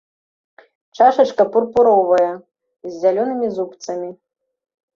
Чашачка 0.99 1.43
пурпуровая 1.57 2.31
з 2.33 2.91
зялёнымі 3.07 3.47
зубцамі. 3.61 4.13